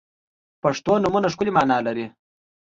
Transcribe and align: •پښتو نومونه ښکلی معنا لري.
•پښتو 0.63 0.91
نومونه 1.03 1.27
ښکلی 1.33 1.51
معنا 1.57 1.77
لري. 1.87 2.05